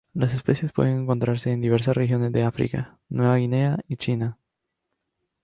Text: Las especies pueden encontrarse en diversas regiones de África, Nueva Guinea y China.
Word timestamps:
Las 0.15 0.33
especies 0.33 0.71
pueden 0.71 1.01
encontrarse 1.01 1.51
en 1.51 1.61
diversas 1.61 1.95
regiones 1.95 2.31
de 2.31 2.41
África, 2.41 2.97
Nueva 3.07 3.35
Guinea 3.37 3.77
y 3.87 3.97
China. 3.97 4.39